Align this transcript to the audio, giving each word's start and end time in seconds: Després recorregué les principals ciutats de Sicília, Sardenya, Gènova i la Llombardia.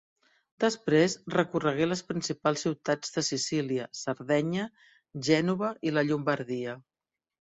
Després 0.61 1.15
recorregué 1.33 1.85
les 1.89 1.99
principals 2.07 2.63
ciutats 2.65 3.13
de 3.17 3.23
Sicília, 3.27 3.85
Sardenya, 3.99 4.63
Gènova 5.29 5.71
i 5.91 5.95
la 5.99 6.05
Llombardia. 6.09 6.75